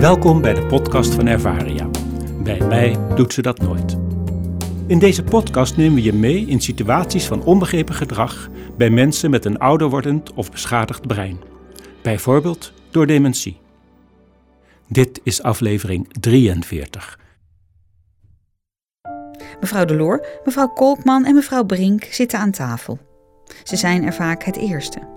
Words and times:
Welkom 0.00 0.40
bij 0.40 0.54
de 0.54 0.66
podcast 0.68 1.14
van 1.14 1.26
Ervaria. 1.26 1.88
Bij 2.42 2.60
mij 2.60 2.96
doet 3.14 3.32
ze 3.32 3.42
dat 3.42 3.58
nooit. 3.58 3.96
In 4.86 4.98
deze 4.98 5.22
podcast 5.22 5.76
nemen 5.76 5.94
we 5.94 6.02
je 6.02 6.12
mee 6.12 6.46
in 6.46 6.60
situaties 6.60 7.26
van 7.26 7.44
onbegrepen 7.44 7.94
gedrag 7.94 8.48
bij 8.76 8.90
mensen 8.90 9.30
met 9.30 9.44
een 9.44 9.58
ouder 9.58 9.88
wordend 9.88 10.32
of 10.32 10.50
beschadigd 10.50 11.06
brein. 11.06 11.40
Bijvoorbeeld 12.02 12.72
door 12.90 13.06
dementie. 13.06 13.58
Dit 14.88 15.20
is 15.22 15.42
aflevering 15.42 16.08
43. 16.20 17.18
Mevrouw 19.60 19.84
Deloor, 19.84 20.26
mevrouw 20.44 20.68
Kolkman 20.68 21.24
en 21.24 21.34
mevrouw 21.34 21.64
Brink 21.64 22.04
zitten 22.04 22.38
aan 22.38 22.50
tafel. 22.50 22.98
Ze 23.64 23.76
zijn 23.76 24.04
er 24.04 24.14
vaak 24.14 24.42
het 24.42 24.56
eerste. 24.56 25.15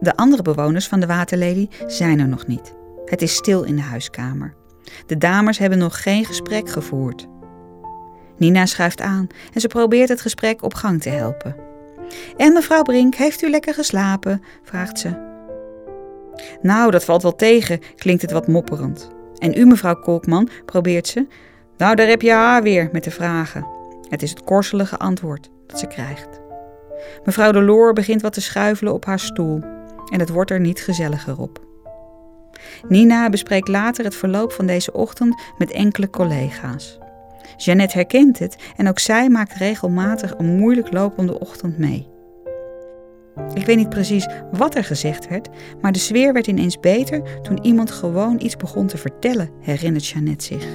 De 0.00 0.16
andere 0.16 0.42
bewoners 0.42 0.88
van 0.88 1.00
de 1.00 1.06
waterlelie 1.06 1.68
zijn 1.86 2.20
er 2.20 2.28
nog 2.28 2.46
niet. 2.46 2.74
Het 3.04 3.22
is 3.22 3.34
stil 3.34 3.62
in 3.62 3.76
de 3.76 3.82
huiskamer. 3.82 4.54
De 5.06 5.18
dames 5.18 5.58
hebben 5.58 5.78
nog 5.78 6.02
geen 6.02 6.24
gesprek 6.24 6.68
gevoerd. 6.68 7.26
Nina 8.36 8.66
schuift 8.66 9.00
aan 9.00 9.26
en 9.54 9.60
ze 9.60 9.66
probeert 9.66 10.08
het 10.08 10.20
gesprek 10.20 10.62
op 10.62 10.74
gang 10.74 11.02
te 11.02 11.08
helpen. 11.08 11.56
En 12.36 12.52
mevrouw 12.52 12.82
Brink, 12.82 13.14
heeft 13.14 13.42
u 13.42 13.50
lekker 13.50 13.74
geslapen? 13.74 14.42
vraagt 14.62 14.98
ze. 14.98 15.26
Nou, 16.62 16.90
dat 16.90 17.04
valt 17.04 17.22
wel 17.22 17.34
tegen, 17.34 17.80
klinkt 17.96 18.22
het 18.22 18.30
wat 18.30 18.48
mopperend. 18.48 19.10
En 19.38 19.58
u, 19.58 19.66
mevrouw 19.66 19.94
Kolkman, 19.94 20.48
probeert 20.64 21.06
ze. 21.06 21.26
Nou, 21.76 21.94
daar 21.94 22.08
heb 22.08 22.22
je 22.22 22.32
haar 22.32 22.62
weer 22.62 22.88
met 22.92 23.04
de 23.04 23.10
vragen. 23.10 23.66
Het 24.08 24.22
is 24.22 24.30
het 24.30 24.44
korselige 24.44 24.98
antwoord 24.98 25.50
dat 25.66 25.78
ze 25.78 25.86
krijgt. 25.86 26.40
Mevrouw 27.24 27.52
de 27.52 27.62
Loor 27.62 27.92
begint 27.92 28.22
wat 28.22 28.32
te 28.32 28.40
schuifelen 28.40 28.92
op 28.92 29.04
haar 29.04 29.20
stoel 29.20 29.77
en 30.10 30.20
het 30.20 30.28
wordt 30.28 30.50
er 30.50 30.60
niet 30.60 30.80
gezelliger 30.80 31.38
op. 31.38 31.66
Nina 32.88 33.30
bespreekt 33.30 33.68
later 33.68 34.04
het 34.04 34.14
verloop 34.14 34.52
van 34.52 34.66
deze 34.66 34.92
ochtend 34.92 35.42
met 35.58 35.70
enkele 35.70 36.10
collega's. 36.10 36.98
Jeannette 37.56 37.96
herkent 37.96 38.38
het 38.38 38.56
en 38.76 38.88
ook 38.88 38.98
zij 38.98 39.28
maakt 39.28 39.52
regelmatig 39.52 40.34
een 40.38 40.56
moeilijk 40.56 40.92
lopende 40.92 41.40
ochtend 41.40 41.78
mee. 41.78 42.08
Ik 43.54 43.66
weet 43.66 43.76
niet 43.76 43.88
precies 43.88 44.28
wat 44.52 44.74
er 44.74 44.84
gezegd 44.84 45.28
werd, 45.28 45.48
maar 45.80 45.92
de 45.92 45.98
sfeer 45.98 46.32
werd 46.32 46.46
ineens 46.46 46.80
beter 46.80 47.40
toen 47.42 47.64
iemand 47.64 47.90
gewoon 47.90 48.40
iets 48.40 48.56
begon 48.56 48.86
te 48.86 48.96
vertellen, 48.96 49.50
herinnert 49.60 50.06
Jeannette 50.06 50.44
zich. 50.44 50.66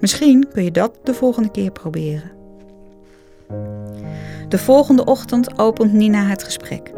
Misschien 0.00 0.48
kun 0.52 0.64
je 0.64 0.70
dat 0.70 0.98
de 1.02 1.14
volgende 1.14 1.50
keer 1.50 1.70
proberen. 1.70 2.30
De 4.48 4.58
volgende 4.58 5.04
ochtend 5.04 5.58
opent 5.58 5.92
Nina 5.92 6.22
het 6.26 6.42
gesprek. 6.42 6.92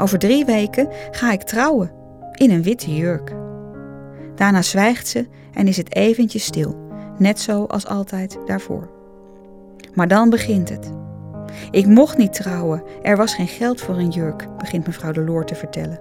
Over 0.00 0.18
drie 0.18 0.44
weken 0.44 0.88
ga 1.10 1.32
ik 1.32 1.42
trouwen, 1.42 1.90
in 2.34 2.50
een 2.50 2.62
witte 2.62 2.94
jurk. 2.94 3.32
Daarna 4.34 4.62
zwijgt 4.62 5.08
ze 5.08 5.26
en 5.52 5.68
is 5.68 5.76
het 5.76 5.94
eventjes 5.94 6.44
stil, 6.44 6.76
net 7.16 7.40
zo 7.40 7.64
als 7.64 7.86
altijd 7.86 8.38
daarvoor. 8.46 8.90
Maar 9.94 10.08
dan 10.08 10.30
begint 10.30 10.68
het. 10.68 10.92
Ik 11.70 11.86
mocht 11.86 12.18
niet 12.18 12.32
trouwen, 12.32 12.82
er 13.02 13.16
was 13.16 13.34
geen 13.34 13.48
geld 13.48 13.80
voor 13.80 13.96
een 13.96 14.08
jurk, 14.08 14.46
begint 14.58 14.86
mevrouw 14.86 15.12
de 15.12 15.24
Loor 15.24 15.44
te 15.44 15.54
vertellen. 15.54 16.00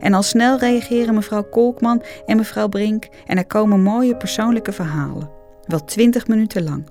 En 0.00 0.14
al 0.14 0.22
snel 0.22 0.58
reageren 0.58 1.14
mevrouw 1.14 1.48
Kolkman 1.50 2.02
en 2.26 2.36
mevrouw 2.36 2.68
Brink 2.68 3.08
en 3.26 3.36
er 3.36 3.46
komen 3.46 3.82
mooie 3.82 4.16
persoonlijke 4.16 4.72
verhalen, 4.72 5.30
wel 5.66 5.84
twintig 5.84 6.26
minuten 6.26 6.64
lang. 6.64 6.86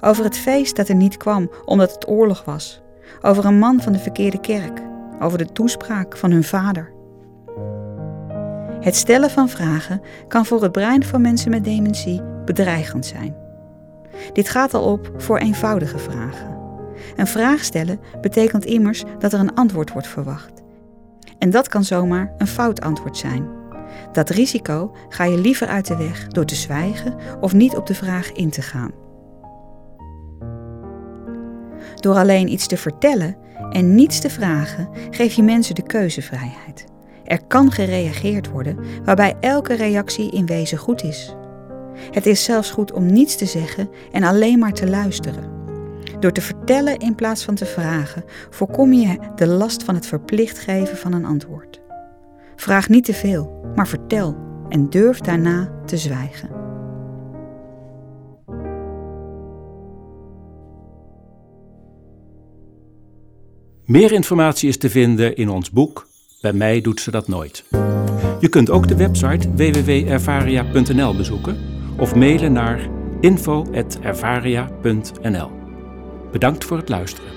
Over 0.00 0.24
het 0.24 0.36
feest 0.36 0.76
dat 0.76 0.88
er 0.88 0.94
niet 0.94 1.16
kwam 1.16 1.50
omdat 1.64 1.94
het 1.94 2.08
oorlog 2.08 2.44
was, 2.44 2.82
over 3.22 3.44
een 3.44 3.58
man 3.58 3.80
van 3.80 3.92
de 3.92 3.98
verkeerde 3.98 4.40
kerk, 4.40 4.82
over 5.22 5.38
de 5.38 5.52
toespraak 5.52 6.16
van 6.16 6.30
hun 6.30 6.44
vader. 6.44 6.92
Het 8.80 8.96
stellen 8.96 9.30
van 9.30 9.48
vragen 9.48 10.00
kan 10.28 10.46
voor 10.46 10.62
het 10.62 10.72
brein 10.72 11.04
van 11.04 11.20
mensen 11.20 11.50
met 11.50 11.64
dementie 11.64 12.22
bedreigend 12.44 13.06
zijn. 13.06 13.36
Dit 14.32 14.48
gaat 14.48 14.74
al 14.74 14.92
op 14.92 15.12
voor 15.16 15.38
eenvoudige 15.38 15.98
vragen. 15.98 16.56
Een 17.16 17.26
vraag 17.26 17.64
stellen 17.64 18.00
betekent 18.20 18.64
immers 18.64 19.04
dat 19.18 19.32
er 19.32 19.40
een 19.40 19.54
antwoord 19.54 19.92
wordt 19.92 20.08
verwacht. 20.08 20.62
En 21.38 21.50
dat 21.50 21.68
kan 21.68 21.84
zomaar 21.84 22.34
een 22.38 22.46
fout 22.46 22.80
antwoord 22.80 23.16
zijn. 23.16 23.48
Dat 24.12 24.30
risico 24.30 24.96
ga 25.08 25.24
je 25.24 25.38
liever 25.38 25.66
uit 25.66 25.86
de 25.86 25.96
weg 25.96 26.26
door 26.26 26.44
te 26.44 26.54
zwijgen 26.54 27.14
of 27.40 27.52
niet 27.52 27.76
op 27.76 27.86
de 27.86 27.94
vraag 27.94 28.32
in 28.32 28.50
te 28.50 28.62
gaan. 28.62 28.90
Door 32.02 32.14
alleen 32.14 32.52
iets 32.52 32.66
te 32.66 32.76
vertellen 32.76 33.36
en 33.70 33.94
niets 33.94 34.20
te 34.20 34.30
vragen, 34.30 34.88
geef 35.10 35.34
je 35.34 35.42
mensen 35.42 35.74
de 35.74 35.82
keuzevrijheid. 35.82 36.84
Er 37.24 37.46
kan 37.46 37.70
gereageerd 37.70 38.50
worden 38.50 38.78
waarbij 39.04 39.34
elke 39.40 39.74
reactie 39.74 40.30
in 40.30 40.46
wezen 40.46 40.78
goed 40.78 41.02
is. 41.02 41.34
Het 42.10 42.26
is 42.26 42.44
zelfs 42.44 42.70
goed 42.70 42.92
om 42.92 43.06
niets 43.06 43.36
te 43.36 43.46
zeggen 43.46 43.90
en 44.12 44.22
alleen 44.22 44.58
maar 44.58 44.72
te 44.72 44.88
luisteren. 44.88 45.50
Door 46.20 46.32
te 46.32 46.40
vertellen 46.40 46.98
in 46.98 47.14
plaats 47.14 47.44
van 47.44 47.54
te 47.54 47.66
vragen, 47.66 48.24
voorkom 48.50 48.92
je 48.92 49.18
de 49.36 49.46
last 49.46 49.82
van 49.82 49.94
het 49.94 50.06
verplicht 50.06 50.58
geven 50.58 50.96
van 50.96 51.12
een 51.12 51.24
antwoord. 51.24 51.80
Vraag 52.56 52.88
niet 52.88 53.04
te 53.04 53.14
veel, 53.14 53.60
maar 53.74 53.88
vertel 53.88 54.36
en 54.68 54.90
durf 54.90 55.20
daarna 55.20 55.72
te 55.86 55.96
zwijgen. 55.96 56.71
Meer 63.84 64.12
informatie 64.12 64.68
is 64.68 64.78
te 64.78 64.90
vinden 64.90 65.36
in 65.36 65.48
ons 65.48 65.70
boek 65.70 66.06
Bij 66.40 66.52
mij 66.52 66.80
doet 66.80 67.00
ze 67.00 67.10
dat 67.10 67.28
nooit. 67.28 67.64
Je 68.40 68.48
kunt 68.48 68.70
ook 68.70 68.88
de 68.88 68.96
website 68.96 69.54
www.ervaria.nl 69.54 71.16
bezoeken 71.16 71.58
of 71.98 72.14
mailen 72.14 72.52
naar 72.52 72.88
info.ervaria.nl. 73.20 75.50
Bedankt 76.32 76.64
voor 76.64 76.76
het 76.76 76.88
luisteren. 76.88 77.30